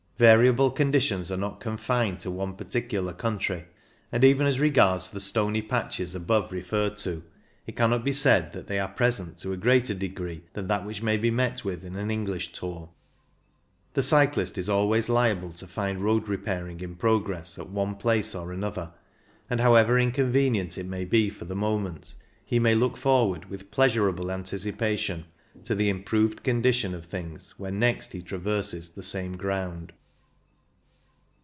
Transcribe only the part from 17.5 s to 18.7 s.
at one place or